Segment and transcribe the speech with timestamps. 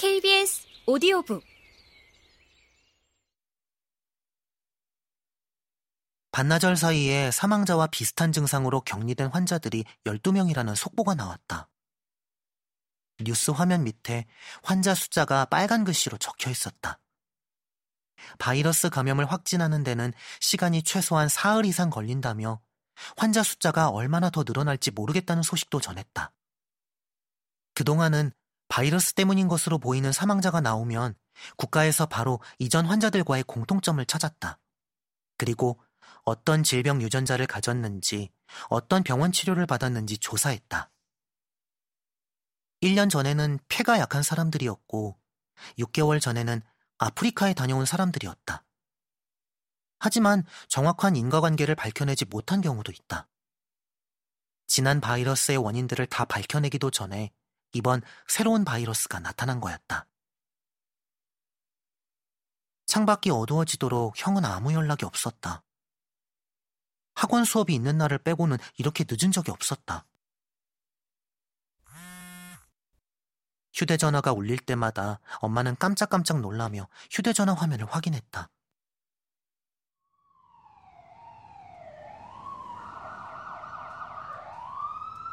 [0.00, 1.44] KBS 오디오북
[6.32, 11.68] 반나절 사이에 사망자와 비슷한 증상으로 격리된 환자들이 12명이라는 속보가 나왔다.
[13.22, 14.26] 뉴스 화면 밑에
[14.62, 16.98] 환자 숫자가 빨간 글씨로 적혀 있었다.
[18.38, 22.62] 바이러스 감염을 확진하는 데는 시간이 최소한 사흘 이상 걸린다며
[23.18, 26.32] 환자 숫자가 얼마나 더 늘어날지 모르겠다는 소식도 전했다.
[27.74, 28.32] 그동안은
[28.70, 31.16] 바이러스 때문인 것으로 보이는 사망자가 나오면
[31.56, 34.60] 국가에서 바로 이전 환자들과의 공통점을 찾았다.
[35.36, 35.80] 그리고
[36.22, 38.30] 어떤 질병 유전자를 가졌는지,
[38.68, 40.88] 어떤 병원 치료를 받았는지 조사했다.
[42.82, 45.18] 1년 전에는 폐가 약한 사람들이었고,
[45.78, 46.62] 6개월 전에는
[46.98, 48.64] 아프리카에 다녀온 사람들이었다.
[49.98, 53.28] 하지만 정확한 인과관계를 밝혀내지 못한 경우도 있다.
[54.68, 57.32] 지난 바이러스의 원인들을 다 밝혀내기도 전에
[57.72, 60.06] 이번 새로운 바이러스가 나타난 거였다.
[62.86, 65.62] 창밖이 어두워지도록 형은 아무 연락이 없었다.
[67.14, 70.06] 학원 수업이 있는 날을 빼고는 이렇게 늦은 적이 없었다.
[73.72, 78.50] 휴대전화가 울릴 때마다 엄마는 깜짝깜짝 놀라며 휴대전화 화면을 확인했다.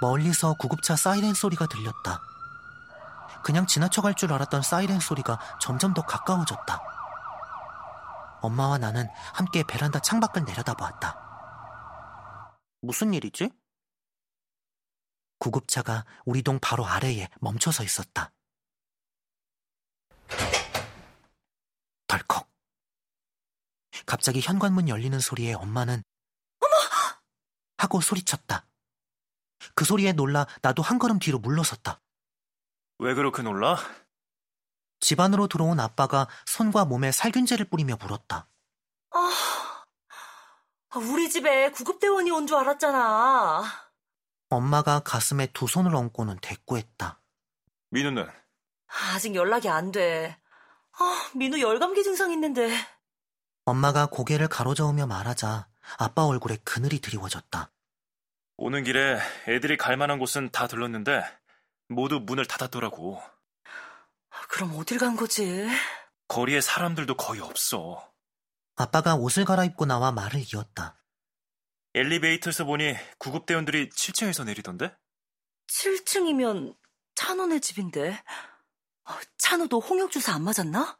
[0.00, 2.29] 멀리서 구급차 사이렌 소리가 들렸다.
[3.42, 6.82] 그냥 지나쳐갈 줄 알았던 사이렌 소리가 점점 더 가까워졌다.
[8.42, 11.18] 엄마와 나는 함께 베란다 창밖을 내려다보았다.
[12.82, 13.50] 무슨 일이지?
[15.38, 18.32] 구급차가 우리 동 바로 아래에 멈춰서 있었다.
[22.06, 22.50] 덜컥.
[24.06, 26.02] 갑자기 현관문 열리는 소리에 엄마는
[26.60, 26.74] 어머!
[27.78, 28.66] 하고 소리쳤다.
[29.74, 32.00] 그 소리에 놀라 나도 한 걸음 뒤로 물러섰다.
[33.00, 33.78] 왜 그렇게 놀라?
[35.00, 38.46] 집 안으로 들어온 아빠가 손과 몸에 살균제를 뿌리며 물었다.
[39.12, 39.30] 아,
[40.96, 43.62] 우리 집에 구급대원이 온 줄 알았잖아.
[44.50, 47.20] 엄마가 가슴에 두 손을 얹고는 대꾸했다.
[47.90, 48.28] 민우는?
[49.14, 50.38] 아직 연락이 안 돼.
[50.98, 52.70] 아, 민우 열감기 증상 있는데.
[53.64, 57.70] 엄마가 고개를 가로저으며 말하자 아빠 얼굴에 그늘이 드리워졌다.
[58.58, 61.24] 오는 길에 애들이 갈 만한 곳은 다 들렀는데
[61.90, 63.20] 모두 문을 닫았더라고.
[64.48, 65.68] 그럼 어딜 간 거지?
[66.28, 68.08] 거리에 사람들도 거의 없어.
[68.76, 70.96] 아빠가 옷을 갈아입고 나와 말을 이었다.
[71.94, 74.96] 엘리베이터에서 보니 구급대원들이 7층에서 내리던데?
[75.66, 76.76] 7층이면
[77.16, 78.22] 찬호네 집인데.
[79.04, 80.96] 어, 찬호도 홍역 주사 안 맞았나?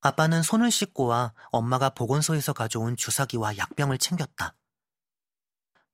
[0.00, 4.56] 아빠는 손을 씻고 와 엄마가 보건소에서 가져온 주사기와 약병을 챙겼다.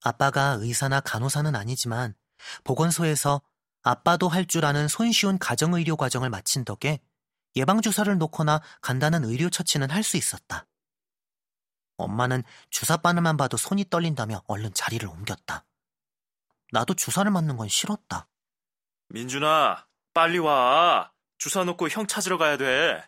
[0.03, 2.15] 아빠가 의사나 간호사는 아니지만
[2.65, 3.43] 보건소에서
[3.83, 7.01] 아빠도 할 줄 아는 손쉬운 가정의료 과정을 마친 덕에
[7.57, 10.67] 예방주사를 놓거나 간단한 의료 처치는 할 수 있었다.
[11.97, 15.67] 엄마는 주사 바늘만 봐도 손이 떨린다며 얼른 자리를 옮겼다.
[16.73, 18.29] 나도 주사를 맞는 건 싫었다.
[19.09, 21.13] 민준아, 빨리 와.
[21.37, 23.07] 주사 놓고 형 찾으러 가야 돼.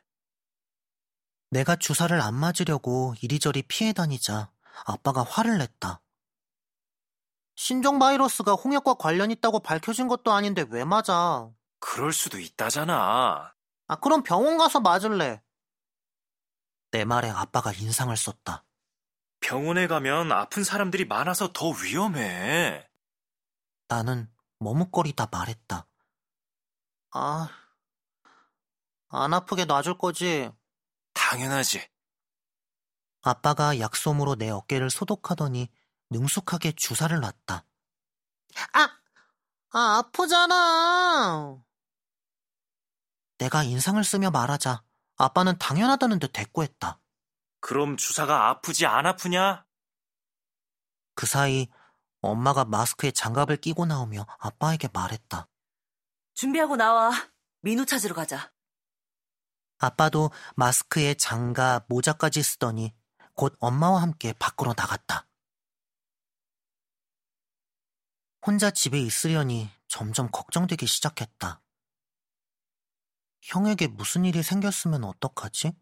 [1.51, 4.51] 내가 주사를 안 맞으려고 이리저리 피해 다니자
[4.85, 6.02] 아빠가 화를 냈다.
[7.63, 11.49] 신종 바이러스가 홍역과 관련 있다고 밝혀진 것도 아닌데 왜 맞아?
[11.79, 13.55] 그럴 수도 있다잖아.
[13.87, 15.41] 아, 그럼 병원 가서 맞을래.
[16.91, 18.65] 내 말에 아빠가 인상을 썼다.
[19.39, 22.91] 병원에 가면 아픈 사람들이 많아서 더 위험해.
[23.87, 24.29] 나는
[24.59, 25.87] 머뭇거리다 말했다.
[27.13, 27.49] 아,
[29.07, 30.51] 안 아프게 놔줄 거지?
[31.15, 31.89] 당연하지.
[33.21, 35.69] 아빠가 약솜으로 내 어깨를 소독하더니
[36.13, 37.65] 능숙하게 주사를 놨다.
[38.73, 38.89] 아,
[39.71, 41.63] 아, 아프잖아.
[43.39, 44.83] 내가 인상을 쓰며 말하자
[45.17, 47.01] 아빠는 당연하다는 듯 대꾸했다.
[47.61, 49.65] 그럼 주사가 아프지 안 아프냐?
[51.15, 51.69] 그 사이
[52.21, 55.49] 엄마가 마스크에 장갑을 끼고 나오며 아빠에게 말했다.
[56.35, 57.11] 준비하고 나와.
[57.61, 58.53] 민우 찾으러 가자.
[59.79, 62.95] 아빠도 마스크에 장갑, 모자까지 쓰더니
[63.35, 65.27] 곧 엄마와 함께 밖으로 나갔다.
[68.45, 71.63] 혼자 집에 있으려니 점점 걱정되기 시작했다.
[73.43, 75.73] 형에게 무슨 일이 생겼으면 어떡하지?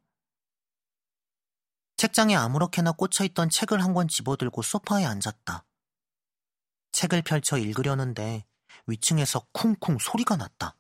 [1.96, 5.64] 책장에 아무렇게나 꽂혀있던 책을 한 권 집어들고 소파에 앉았다.
[6.92, 8.46] 책을 펼쳐 읽으려는데
[8.86, 10.76] 위층에서 쿵쿵 소리가 났다.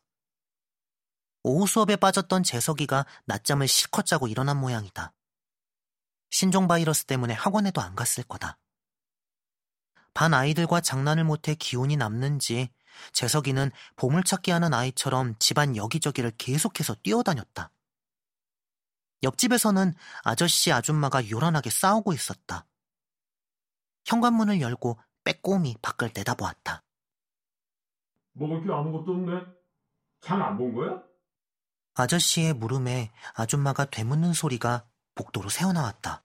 [1.42, 5.14] 오후 수업에 빠졌던 재석이가 낮잠을 실컷 자고 일어난 모양이다.
[6.30, 8.58] 신종 바이러스 때문에 학원에도 안 갔을 거다.
[10.14, 12.70] 반 아이들과 장난을 못해 기운이 남는지
[13.12, 17.70] 재석이는 보물찾기 하는 아이처럼 집안 여기저기를 계속해서 뛰어다녔다.
[19.22, 22.66] 옆집에서는 아저씨 아줌마가 요란하게 싸우고 있었다.
[24.06, 26.82] 현관문을 열고 빼꼼히 밖을 내다보았다.
[28.32, 29.44] 먹을 게 아무것도 없네.
[30.22, 31.02] 장 안 본 거야?
[31.94, 36.24] 아저씨의 물음에 아줌마가 되묻는 소리가 복도로 새어나왔다.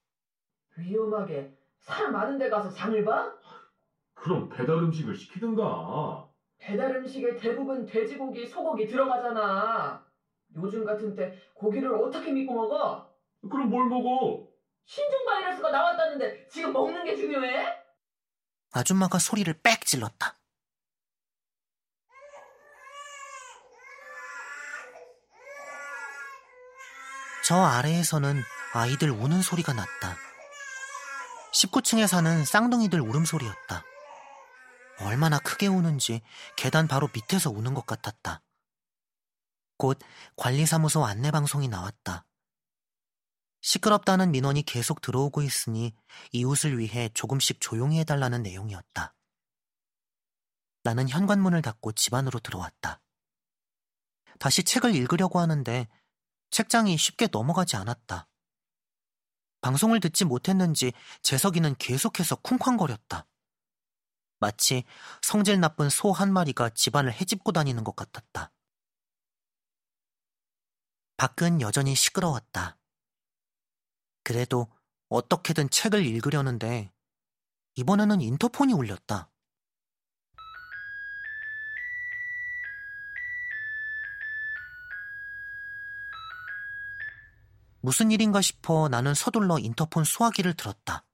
[0.77, 3.31] 위험하게 사람 많은 데 가서 장을 봐?
[4.15, 6.27] 그럼 배달 음식을 시키든가.
[6.57, 10.03] 배달 음식에 대부분 돼지고기, 소고기 들어가잖아.
[10.55, 13.13] 요즘 같은 때 고기를 어떻게 믿고 먹어?
[13.49, 14.47] 그럼 뭘 먹어?
[14.85, 17.65] 신종 바이러스가 나왔다는데 지금 먹는 게 중요해?
[18.71, 20.37] 아줌마가 소리를 빽 질렀다.
[27.47, 28.41] 저 아래에서는
[28.73, 30.17] 아이들 우는 소리가 났다.
[31.53, 33.83] 19층에 사는 쌍둥이들 울음소리였다.
[34.99, 36.21] 얼마나 크게 우는지
[36.55, 38.41] 계단 바로 밑에서 우는 것 같았다.
[39.77, 39.99] 곧
[40.37, 42.25] 관리사무소 안내방송이 나왔다.
[43.61, 45.93] 시끄럽다는 민원이 계속 들어오고 있으니
[46.31, 49.15] 이웃을 위해 조금씩 조용히 해달라는 내용이었다.
[50.83, 53.01] 나는 현관문을 닫고 집 안으로 들어왔다.
[54.39, 55.87] 다시 책을 읽으려고 하는데
[56.51, 58.27] 책장이 쉽게 넘어가지 않았다.
[59.61, 60.93] 방송을 듣지 못했는지
[61.23, 63.25] 재석이는 계속해서 쿵쾅거렸다.
[64.39, 64.83] 마치
[65.21, 68.51] 성질 나쁜 소 한 마리가 집안을 헤집고 다니는 것 같았다.
[71.17, 72.77] 밖은 여전히 시끄러웠다.
[74.23, 74.67] 그래도
[75.09, 76.91] 어떻게든 책을 읽으려는데
[77.75, 79.31] 이번에는 인터폰이 울렸다.
[87.81, 91.05] 무슨 일인가 싶어 나는 서둘러 인터폰 수화기를 들었다.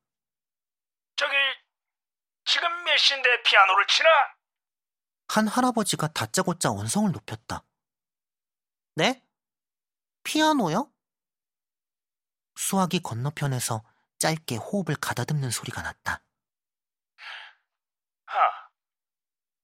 [1.18, 1.34] 저기
[2.46, 4.10] 지금 몇 시인데 피아노를 치나?
[5.28, 7.66] 한 할아버지가 다짜고짜 언성을 높였다.
[8.96, 9.26] 네?
[10.24, 10.90] 피아노요?
[12.56, 13.84] 수화기 건너편에서
[14.20, 16.24] 짧게 호흡을 가다듬는 소리가 났다.
[18.28, 18.34] 아,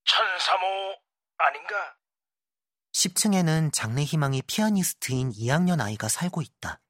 [0.04, 1.02] 천사모
[1.38, 1.98] 아닌가?
[2.92, 6.82] 10층에는 장래 희망이 피아니스트인 2학년 아이가 살고 있다.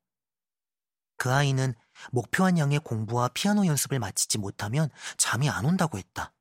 [1.18, 1.76] 그 아이는
[2.12, 6.34] 목표한 양의 공부와 피아노 연습을 마치지 못하면 잠이 안 온다고 했다.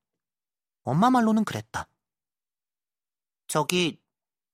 [0.87, 1.89] 엄마 말로는 그랬다.
[3.49, 4.01] 저기,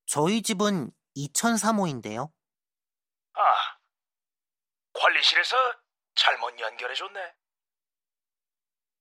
[0.06, 2.32] 저희 집은 2003호인데요.
[3.34, 3.40] 아,
[4.94, 5.56] 관리실에서
[6.14, 7.34] 잘못 연결해줬네.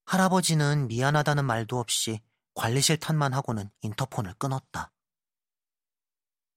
[0.07, 2.21] 할아버지는 미안하다는 말도 없이
[2.53, 4.91] 관리실 탓만 하고는 인터폰을 끊었다.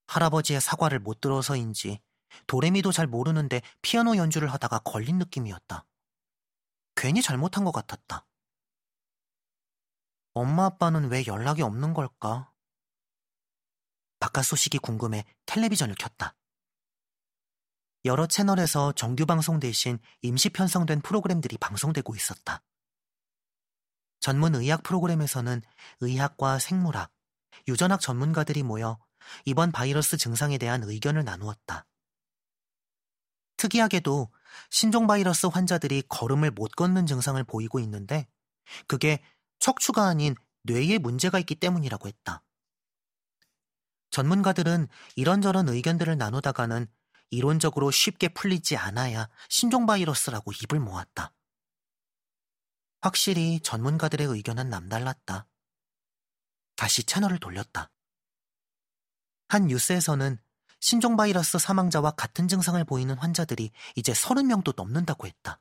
[0.09, 2.03] 할아버지의 사과를 못 들어서인지
[2.49, 5.87] 도레미도 잘 모르는데 피아노 연주를 하다가 걸린 느낌이었다.
[6.97, 8.27] 괜히 잘못한 것 같았다.
[10.35, 12.53] 엄마 아빠는 왜 연락이 없는 걸까?
[14.19, 16.35] 바깥 소식이 궁금해 텔레비전을 켰다.
[18.05, 22.63] 여러 채널에서 정규 방송 대신 임시 편성된 프로그램들이 방송되고 있었다.
[24.19, 25.63] 전문 의학 프로그램에서는
[26.01, 27.13] 의학과 생물학,
[27.69, 28.99] 유전학 전문가들이 모여
[29.45, 31.87] 이번 바이러스 증상에 대한 의견을 나누었다.
[33.57, 34.33] 특이하게도
[34.71, 38.27] 신종 바이러스 환자들이 걸음을 못 걷는 증상을 보이고 있는데
[38.87, 39.23] 그게
[39.65, 40.35] 척추가 아닌
[40.65, 42.43] 뇌에 문제가 있기 때문이라고 했다.
[44.11, 46.87] 전문가들은 이런저런 의견들을 나누다가는
[47.31, 51.33] 이론적으로 쉽게 풀리지 않아야 신종 바이러스라고 입을 모았다.
[53.01, 55.47] 확실히 전문가들의 의견은 남달랐다.
[56.77, 57.91] 다시 채널을 돌렸다.
[59.49, 60.37] 한 뉴스에서는
[60.81, 65.59] 신종 바이러스 사망자와 같은 증상을 보이는 환자들이 이제 30명도 넘는다고 했다.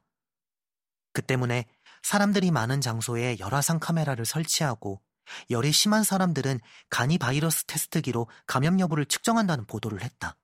[1.14, 1.70] 그 때문에
[2.04, 5.02] 사람들이 많은 장소에 열화상 카메라를 설치하고
[5.50, 10.38] 열이 심한 사람들은 간이 바이러스 테스트기로 감염 여부를 측정한다는 보도를 했다.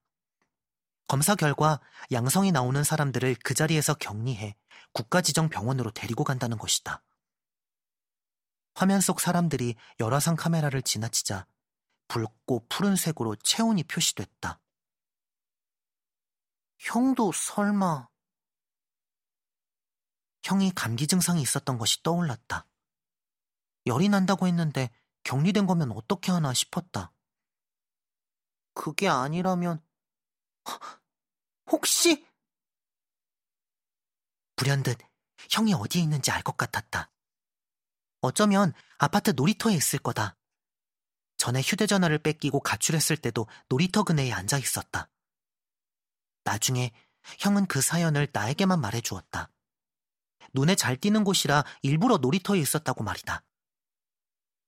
[1.08, 1.80] 검사 결과
[2.12, 4.56] 양성이 나오는 사람들을 그 자리에서 격리해
[4.94, 7.04] 국가 지정 병원으로 데리고 간다는 것이다.
[8.76, 11.46] 화면 속 사람들이 열화상 카메라를 지나치자
[12.08, 14.60] 붉고 푸른색으로 체온이 표시됐다.
[16.80, 18.09] 형도 설마...
[20.50, 22.66] 형이 감기 증상이 있었던 것이 떠올랐다.
[23.86, 24.90] 열이 난다고 했는데
[25.24, 27.14] 격리된 거면 어떻게 하나 싶었다.
[28.74, 29.80] 그게 아니라면...
[31.68, 32.28] 혹시...
[34.56, 34.98] 불현듯
[35.52, 37.12] 형이 어디에 있는지 알 것 같았다.
[38.22, 40.36] 어쩌면 아파트 놀이터에 있을 거다.
[41.38, 45.12] 전에 휴대전화를 뺏기고 가출했을 때도 놀이터 그네에 앉아 있었다.
[46.44, 46.92] 나중에
[47.38, 49.52] 형은 그 사연을 나에게만 말해 주었다.
[50.54, 53.44] 눈에 잘 띄는 곳이라 일부러 놀이터에 있었다고 말이다.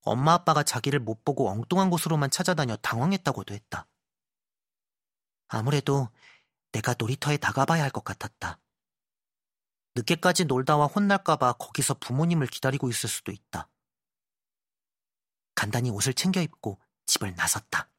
[0.04, 3.88] 엄마 아빠가 자기를 못 보고 엉뚱한 곳으로만 찾아다녀 당황했다고도 했다.
[5.48, 6.10] 아무래도
[6.72, 8.60] 내가 놀이터에 나가봐야 할 것 같았다.
[9.96, 13.70] 늦게까지 놀다와 혼날까봐 거기서 부모님을 기다리고 있을 수도 있다.
[15.54, 17.91] 간단히 옷을 챙겨 입고 집을 나섰다.